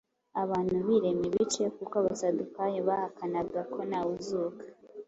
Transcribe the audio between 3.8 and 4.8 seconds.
ntawe uzuka,